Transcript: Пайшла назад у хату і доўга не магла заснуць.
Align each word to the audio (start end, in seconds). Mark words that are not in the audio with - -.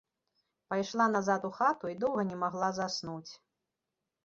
Пайшла 0.73 1.07
назад 1.15 1.45
у 1.51 1.51
хату 1.59 1.93
і 1.93 1.95
доўга 2.05 2.27
не 2.33 2.41
магла 2.47 2.73
заснуць. 2.81 3.31